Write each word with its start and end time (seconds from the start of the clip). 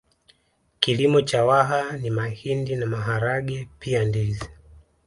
Kilimo 0.79 1.21
cha 1.21 1.45
Waha 1.45 1.97
ni 1.97 2.09
mahindi 2.09 2.75
na 2.75 2.85
maharage 2.85 3.67
pia 3.79 4.05
ndizi 4.05 4.49